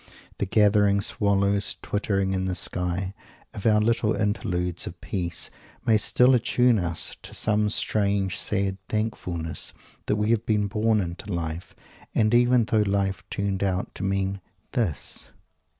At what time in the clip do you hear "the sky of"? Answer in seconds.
2.45-3.67